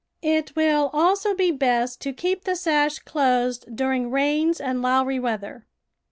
It 0.23 0.55
will 0.55 0.89
also 0.93 1.35
be 1.35 1.51
best 1.51 2.01
to 2.01 2.11
keep 2.11 2.43
the 2.45 2.55
sash 2.55 2.97
closed 2.97 3.75
during 3.75 4.09
rains 4.09 4.59
and 4.59 4.81
lowery 4.81 5.19
weather. 5.19 5.67